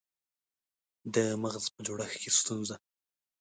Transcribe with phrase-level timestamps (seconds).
[1.13, 2.75] د مغز په جوړښت کې ستونزه